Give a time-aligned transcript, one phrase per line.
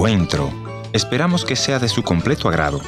[0.00, 0.50] encuentro.
[0.94, 2.80] Esperamos que sea de su completo agrado.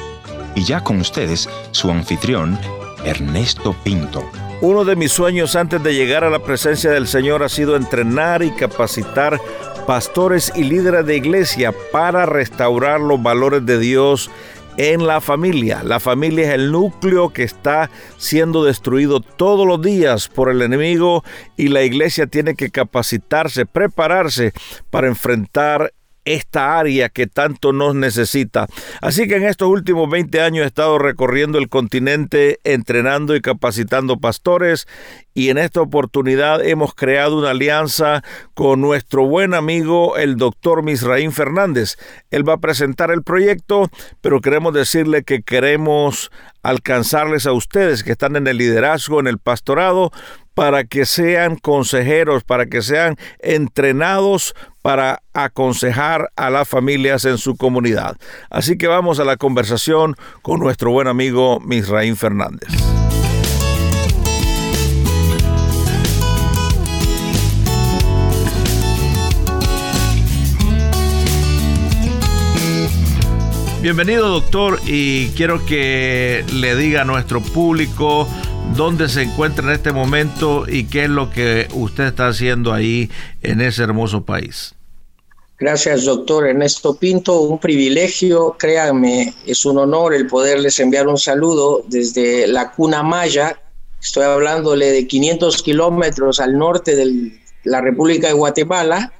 [0.55, 2.57] Y ya con ustedes, su anfitrión,
[3.05, 4.23] Ernesto Pinto.
[4.61, 8.41] Uno de mis sueños antes de llegar a la presencia del Señor ha sido entrenar
[8.41, 9.39] y capacitar
[9.85, 14.31] pastores y líderes de iglesia para restaurar los valores de Dios
[14.77, 15.83] en la familia.
[15.83, 21.23] La familia es el núcleo que está siendo destruido todos los días por el enemigo
[21.57, 24.51] y la iglesia tiene que capacitarse, prepararse
[24.89, 25.93] para enfrentar
[26.25, 28.67] esta área que tanto nos necesita.
[29.01, 34.17] Así que en estos últimos 20 años he estado recorriendo el continente entrenando y capacitando
[34.17, 34.87] pastores
[35.33, 38.23] y en esta oportunidad hemos creado una alianza
[38.53, 41.97] con nuestro buen amigo el doctor Misraín Fernández.
[42.29, 43.89] Él va a presentar el proyecto,
[44.21, 46.31] pero queremos decirle que queremos
[46.61, 50.11] alcanzarles a ustedes que están en el liderazgo, en el pastorado,
[50.53, 54.53] para que sean consejeros, para que sean entrenados
[54.83, 58.17] para aconsejar a las familias en su comunidad.
[58.51, 62.69] Así que vamos a la conversación con nuestro buen amigo Misraín Fernández.
[73.81, 78.29] Bienvenido doctor y quiero que le diga a nuestro público
[78.75, 83.09] dónde se encuentra en este momento y qué es lo que usted está haciendo ahí
[83.41, 84.75] en ese hermoso país.
[85.59, 87.41] Gracias, doctor Ernesto Pinto.
[87.41, 93.59] Un privilegio, créanme, es un honor el poderles enviar un saludo desde la cuna maya.
[94.01, 99.13] Estoy hablándole de 500 kilómetros al norte de la República de Guatemala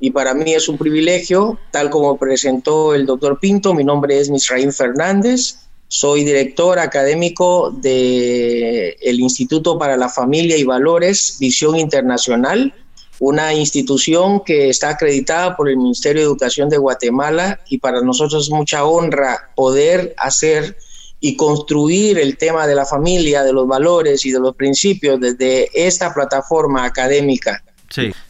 [0.00, 4.30] y para mí es un privilegio, tal como presentó el doctor Pinto, mi nombre es
[4.30, 5.58] Misraín Fernández,
[5.90, 12.72] soy director académico del el Instituto para la Familia y Valores Visión Internacional,
[13.18, 18.44] una institución que está acreditada por el Ministerio de Educación de Guatemala y para nosotros
[18.44, 20.76] es mucha honra poder hacer
[21.18, 25.70] y construir el tema de la familia, de los valores y de los principios desde
[25.74, 27.64] esta plataforma académica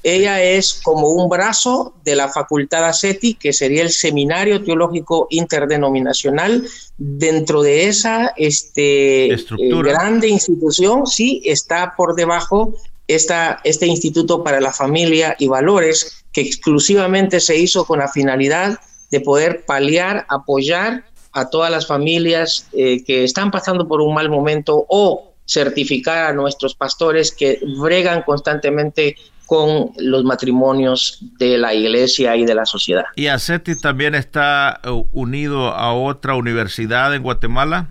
[0.03, 6.67] ella es como un brazo de la Facultad ACETI, que sería el Seminario Teológico Interdenominacional.
[6.97, 9.39] Dentro de esa este, eh,
[9.83, 12.75] grande institución, sí, está por debajo
[13.07, 18.79] esta, este Instituto para la Familia y Valores, que exclusivamente se hizo con la finalidad
[19.11, 24.31] de poder paliar, apoyar a todas las familias eh, que están pasando por un mal
[24.31, 29.17] momento o certificar a nuestros pastores que bregan constantemente
[29.51, 33.03] con los matrimonios de la iglesia y de la sociedad.
[33.17, 37.89] ¿Y ACETI también está eh, unido a otra universidad en Guatemala?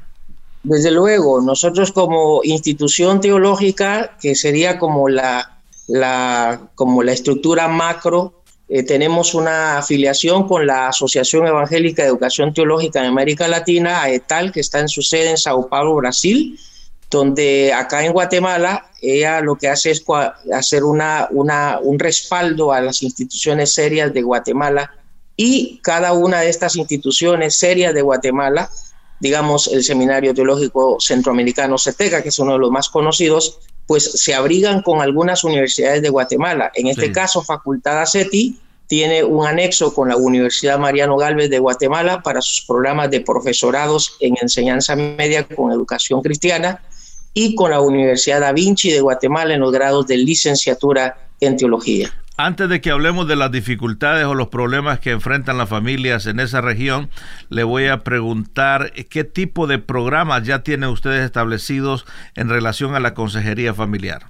[0.64, 5.59] Desde luego, nosotros como institución teológica, que sería como la,
[5.90, 12.53] la, como la estructura macro, eh, tenemos una afiliación con la Asociación Evangélica de Educación
[12.53, 16.58] Teológica en América Latina, AETAL, que está en su sede en Sao Paulo, Brasil,
[17.09, 20.03] donde acá en Guatemala ella lo que hace es
[20.53, 24.94] hacer una, una, un respaldo a las instituciones serias de Guatemala
[25.36, 28.69] y cada una de estas instituciones serias de Guatemala,
[29.19, 34.36] digamos el Seminario Teológico Centroamericano CETECA, que es uno de los más conocidos, pues se
[34.36, 36.72] abrigan con algunas universidades de Guatemala.
[36.75, 42.22] En este caso, Facultad ACETI tiene un anexo con la Universidad Mariano Galvez de Guatemala
[42.22, 46.81] para sus programas de profesorados en enseñanza media con educación cristiana
[47.40, 52.14] y con la Universidad Da Vinci de Guatemala en los grados de licenciatura en teología.
[52.36, 56.42] Antes de que hablemos de las dificultades o los problemas que enfrentan las familias en
[56.42, 57.10] esa región,
[57.48, 62.06] le voy a preguntar qué tipo de programas ya tienen ustedes establecidos
[62.36, 64.28] en relación a la consejería familiar.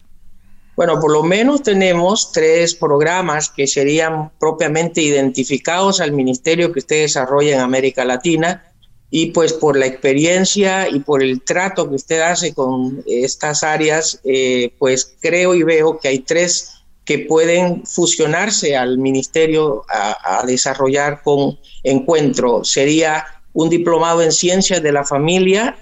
[0.75, 7.01] Bueno, por lo menos tenemos tres programas que serían propiamente identificados al ministerio que usted
[7.01, 8.68] desarrolla en América Latina
[9.11, 14.19] y pues por la experiencia y por el trato que usted hace con estas áreas,
[14.23, 16.75] eh, pues creo y veo que hay tres
[17.05, 22.63] que pueden fusionarse al ministerio a, desarrollar con encuentro.
[22.63, 25.75] Sería un diplomado en ciencias de la familia,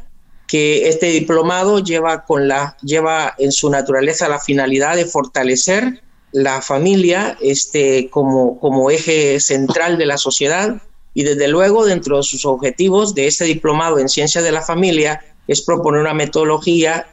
[0.48, 6.02] que este diplomado lleva, con la, lleva en su naturaleza la finalidad de fortalecer
[6.32, 10.82] la familia este, como, como eje central de la sociedad
[11.18, 15.20] y desde luego, dentro de sus objetivos de este diplomado en ciencias de la familia,
[15.48, 17.08] es proponer una metodología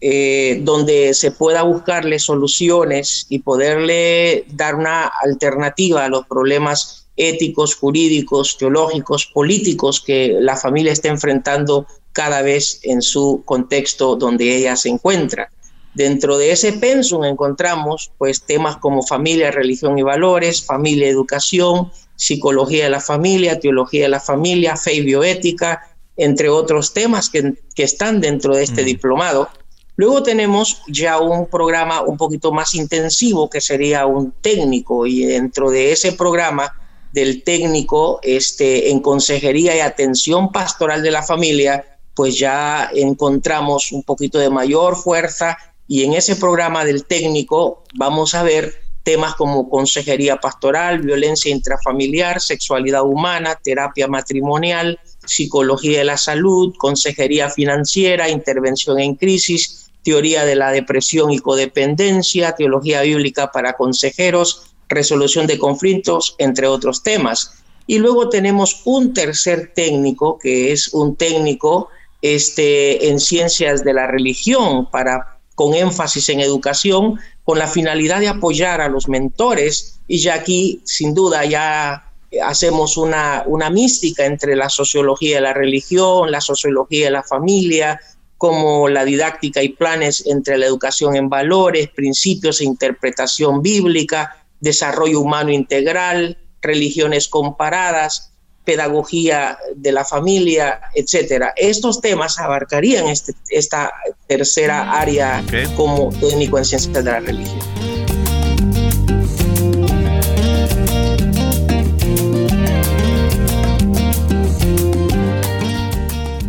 [0.00, 7.74] eh, donde se pueda buscarle soluciones y poderle dar una alternativa a los problemas éticos,
[7.74, 14.74] jurídicos, teológicos, políticos que la familia está enfrentando cada vez en su contexto donde ella
[14.74, 15.52] se encuentra.
[15.94, 22.84] Dentro de ese pensum encontramos pues temas como familia, religión y valores, familia, educación, psicología
[22.84, 28.20] de la familia, teología de la familia, fe y bioética, entre otros temas que, están
[28.20, 28.84] dentro de este mm.
[28.84, 29.48] diplomado.
[29.96, 35.70] Luego tenemos ya un programa un poquito más intensivo que sería un técnico y dentro
[35.70, 36.74] de ese programa
[37.12, 44.02] del técnico este, en consejería y atención pastoral de la familia, pues ya encontramos un
[44.02, 45.56] poquito de mayor fuerza
[45.90, 52.40] y en ese programa del técnico vamos a ver temas como consejería pastoral, violencia intrafamiliar,
[52.40, 60.54] sexualidad humana, terapia matrimonial, psicología de la salud, consejería financiera, intervención en crisis, teoría de
[60.54, 67.64] la depresión y codependencia, teología bíblica para consejeros, resolución de conflictos, entre otros temas.
[67.88, 71.88] Y luego tenemos un tercer técnico, que es un técnico
[72.22, 78.28] este, en ciencias de la religión para con énfasis en educación, con la finalidad de
[78.28, 80.00] apoyar a los mentores.
[80.08, 82.10] Y ya aquí, sin duda, ya
[82.42, 88.00] hacemos una, una mística entre la sociología de la religión, la sociología de la familia,
[88.38, 95.20] como la didáctica y planes entre la educación en valores, principios e interpretación bíblica, desarrollo
[95.20, 98.29] humano integral, religiones comparadas,
[98.70, 101.52] pedagogía de la familia, etcétera.
[101.56, 103.92] Estos temas abarcarían este, esta
[104.28, 105.42] tercera área
[105.76, 107.58] como técnico en ciencias de la religión.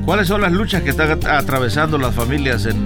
[0.05, 2.85] ¿Cuáles son las luchas que están atravesando las familias en,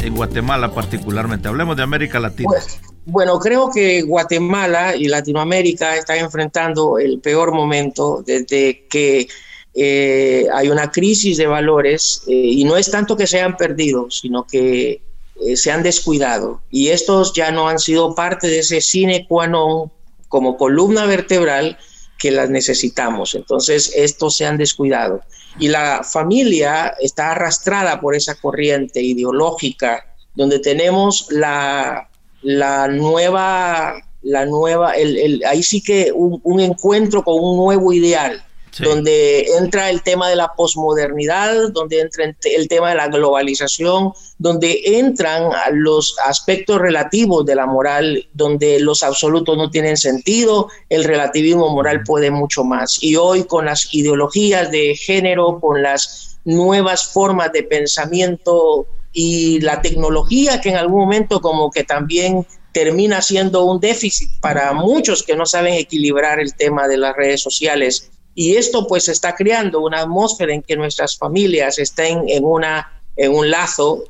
[0.00, 1.48] en Guatemala particularmente?
[1.48, 2.50] Hablemos de América Latina.
[2.50, 9.28] Pues, bueno, creo que Guatemala y Latinoamérica están enfrentando el peor momento desde que
[9.74, 14.10] eh, hay una crisis de valores eh, y no es tanto que se hayan perdido,
[14.10, 15.02] sino que
[15.40, 16.62] eh, se han descuidado.
[16.68, 19.92] Y estos ya no han sido parte de ese sine qua non
[20.28, 21.78] como columna vertebral
[22.18, 23.36] que las necesitamos.
[23.36, 25.20] Entonces, estos se han descuidado.
[25.60, 30.04] Y la familia está arrastrada por esa corriente ideológica
[30.34, 32.10] donde tenemos la
[32.46, 38.40] la nueva, la nueva, el, ahí sí que un, encuentro con un nuevo ideal,
[38.78, 44.80] donde entra el tema de la posmodernidad, donde entra el tema de la globalización, donde
[44.84, 51.70] entran los aspectos relativos de la moral, donde los absolutos no tienen sentido, el relativismo
[51.70, 53.02] moral puede mucho más.
[53.02, 58.86] Y hoy con las ideologías de género, con las nuevas formas de pensamiento
[59.18, 64.74] y la tecnología que en algún momento como que también termina siendo un déficit para
[64.74, 68.10] muchos que no saben equilibrar el tema de las redes sociales.
[68.34, 73.34] Y esto pues está creando una atmósfera en que nuestras familias estén en una en
[73.34, 74.04] un lazo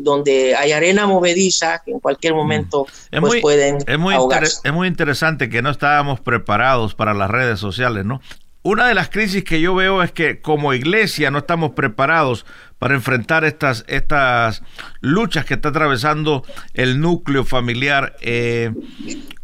[0.00, 2.36] donde hay arena movediza que en cualquier mm.
[2.36, 2.88] momento
[3.20, 4.16] pues, pueden es muy,
[4.64, 8.20] es muy interesante que no estábamos preparados para las redes sociales, ¿no?
[8.66, 12.46] Una de las crisis que yo veo es que como iglesia no estamos preparados
[12.78, 14.62] para enfrentar estas, estas
[15.02, 18.16] luchas que está atravesando el núcleo familiar.
[18.22, 18.72] Eh,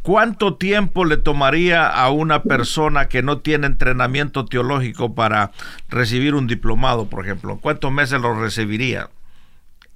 [0.01, 5.53] ¿Cuánto tiempo le tomaría a una persona que no tiene entrenamiento teológico para
[5.91, 7.59] recibir un diplomado, por ejemplo?
[7.61, 9.11] ¿Cuántos meses lo recibiría?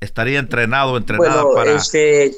[0.00, 1.72] ¿Estaría entrenado, entrenada para...?
[1.72, 2.30] Este,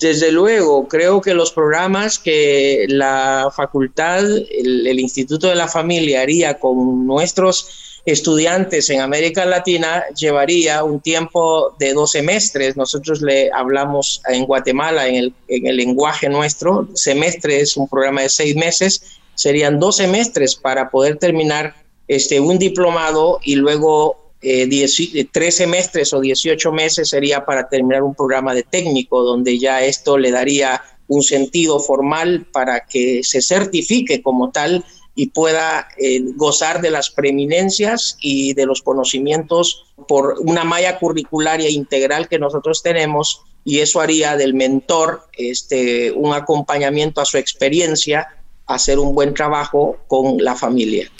[0.00, 6.58] desde luego, creo que los programas que la facultad, el, Instituto de la Familia haría
[6.58, 12.78] con nuestros estudiantes en América Latina llevaría un tiempo de dos semestres.
[12.78, 16.88] Nosotros le hablamos en Guatemala en el, en el lenguaje nuestro.
[16.94, 19.02] Semestre es un programa de seis meses.
[19.34, 21.74] Serían dos semestres para poder terminar
[22.08, 28.02] este, un diplomado y luego eh, eh, tres semestres o 18 meses sería para terminar
[28.02, 33.42] un programa de técnico, donde ya esto le daría un sentido formal para que se
[33.42, 40.36] certifique como tal y pueda eh, gozar de las preeminencias y de los conocimientos por
[40.40, 47.20] una malla curricularia integral que nosotros tenemos y eso haría del mentor este, un acompañamiento
[47.20, 48.28] a su experiencia,
[48.66, 51.10] hacer un buen trabajo con la familia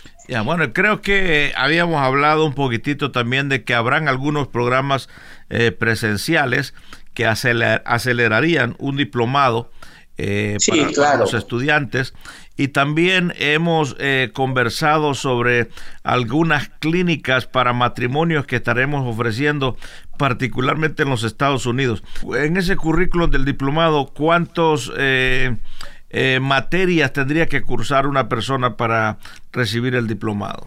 [0.44, 5.08] bueno, creo que habíamos hablado un poquitito también de que habrán algunos programas
[5.48, 6.74] eh, presenciales
[7.14, 9.70] que acelerarían un diplomado
[10.22, 10.58] eh,
[10.94, 12.14] para, los estudiantes.
[12.56, 15.70] Y también hemos eh, conversado sobre
[16.02, 19.78] algunas clínicas para matrimonios que estaremos ofreciendo,
[20.18, 22.02] particularmente en los Estados Unidos.
[22.36, 25.56] En ese currículum del diplomado, ¿cuántos eh,
[26.40, 29.18] materias tendría que cursar una persona para
[29.52, 30.66] recibir el diplomado?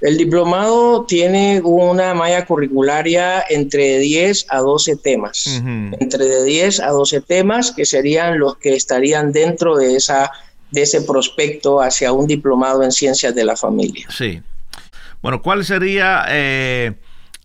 [0.00, 7.22] El diplomado tiene una malla curricularia entre 10 a 12 temas, entre 10 a 12
[7.22, 10.30] temas que serían los que estarían dentro de, esa,
[10.70, 14.06] de ese prospecto hacia un diplomado en ciencias de la familia.
[14.10, 14.42] Sí.
[15.22, 16.92] Bueno, ¿cuáles serían eh,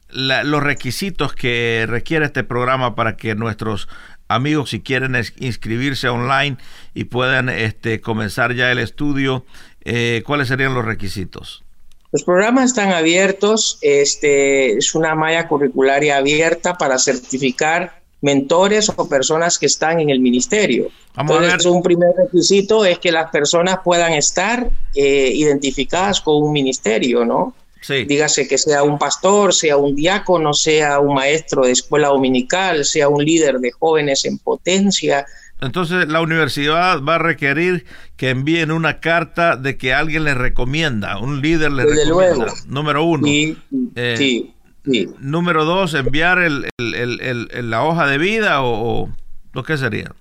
[0.10, 3.88] los requisitos que requiere este programa para que nuestros
[4.34, 6.58] amigos, si quieren inscribirse online
[6.94, 9.46] y puedan este, comenzar ya el estudio,
[9.84, 11.64] eh, cuáles serían los requisitos?
[12.12, 19.58] Los programas están abiertos, este, es una malla curricularia abierta para certificar mentores o personas
[19.58, 20.90] que están en el ministerio.
[21.18, 27.26] Entonces, un primer requisito es que las personas puedan estar eh, identificadas con un ministerio,
[27.26, 27.56] ¿no?
[27.82, 28.06] Sí.
[28.06, 33.10] Dígase que sea un pastor, sea un diácono, sea un maestro de escuela dominical, sea
[33.10, 35.26] un líder de jóvenes en potencia,
[35.62, 37.86] entonces la universidad va a requerir
[38.18, 42.52] que envíen una carta de que alguien les recomienda, un líder les recomienda.
[42.66, 43.28] Número uno.
[43.28, 49.10] Eh, sí, sí, Número dos, enviar el, la hoja de vida o,
[49.54, 50.12] lo que sería.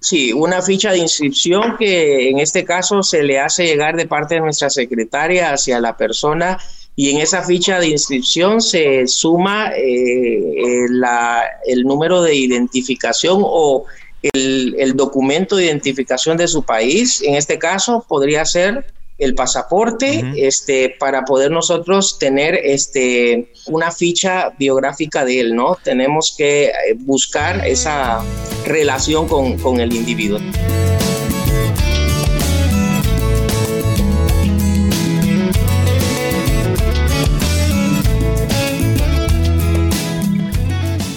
[0.00, 4.34] Sí, una ficha de inscripción que en este caso se le hace llegar de parte
[4.34, 6.58] de nuestra secretaria hacia la persona
[6.94, 13.86] y en esa ficha de inscripción se suma eh, la, el número de identificación o
[14.22, 18.84] el, documento de identificación de su país, en este caso podría ser
[19.18, 25.78] el pasaporte, este, para poder nosotros tener este, una ficha biográfica de él, ¿no?
[25.82, 28.24] Tenemos que eh, buscar esa
[28.64, 30.40] relación con, con el individuo.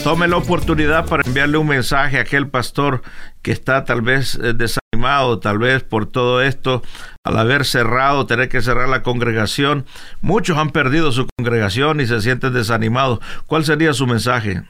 [0.06, 3.02] Tome la oportunidad para enviarle un mensaje a aquel pastor
[3.42, 6.84] que está tal vez eh, desanimado, tal vez por todo esto,
[7.24, 9.88] al haber cerrado, tener que cerrar la congregación.
[10.22, 13.18] Muchos han perdido su congregación y se sienten desanimados.
[13.48, 14.62] ¿Cuál sería su mensaje?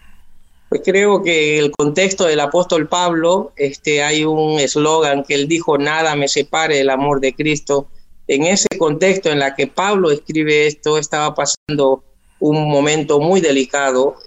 [0.70, 5.78] Pues creo que el contexto del apóstol Pablo, este, hay un eslogan que él dijo,
[5.78, 7.90] nada me separe del amor de Cristo.
[8.30, 12.06] En ese contexto en la que Pablo escribe esto, estaba pasando
[12.40, 14.18] un momento muy delicado.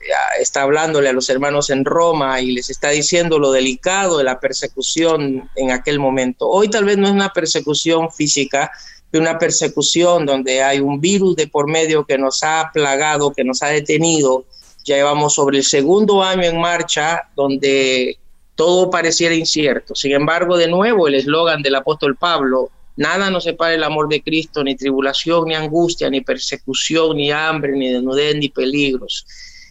[0.40, 4.40] Está hablándole a los hermanos en Roma y les está diciendo lo delicado de la
[4.40, 6.48] persecución en aquel momento.
[6.48, 8.70] Hoy tal vez no es una persecución física,
[9.10, 13.44] es una persecución donde hay un virus de por medio que nos ha plagado, que
[13.44, 14.44] nos ha detenido.
[14.84, 18.18] Ya llevamos sobre el segundo año en marcha donde
[18.54, 19.94] todo pareciera incierto.
[19.94, 24.20] Sin embargo, de nuevo, el eslogan del apóstol Pablo, Nada nos separa el amor de
[24.20, 29.24] Cristo, ni tribulación, ni angustia, ni persecución, ni hambre, ni desnudez, ni peligros.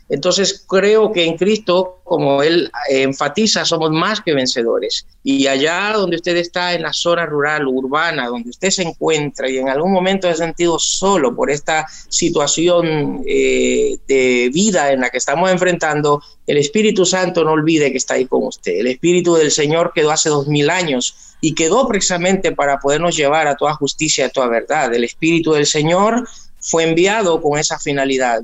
[0.07, 5.05] Entonces creo que en Cristo, como Él enfatiza, somos más que vencedores.
[5.23, 9.57] Y allá donde usted está, en la zona rural, urbana, donde usted se encuentra y
[9.57, 15.17] en algún momento ha sentido solo por esta situación eh, de vida en la que
[15.17, 18.79] estamos enfrentando, el Espíritu Santo no olvide que está ahí con usted.
[18.79, 23.47] El Espíritu del Señor quedó hace dos mil años y quedó precisamente para podernos llevar
[23.47, 24.93] a toda justicia a toda verdad.
[24.93, 26.27] El Espíritu del Señor
[26.59, 28.41] fue enviado con esa finalidad.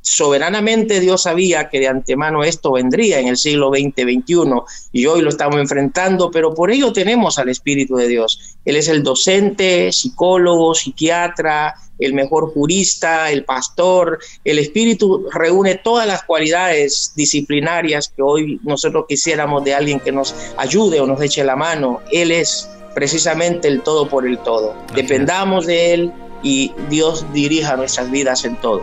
[0.00, 4.34] Soberanamente Dios sabía que de antemano esto vendría en el siglo XX, XXI
[4.92, 8.56] y hoy lo estamos enfrentando, pero por ello tenemos al Espíritu de Dios.
[8.64, 14.18] Él es el docente, psicólogo, psiquiatra, el mejor jurista, el pastor.
[14.44, 20.34] El Espíritu reúne todas las cualidades disciplinarias que hoy nosotros quisiéramos de alguien que nos
[20.56, 22.00] ayude o nos eche la mano.
[22.12, 24.74] Él es precisamente el todo por el todo.
[24.94, 26.12] Dependamos de Él
[26.42, 28.82] y Dios dirija nuestras vidas en todo.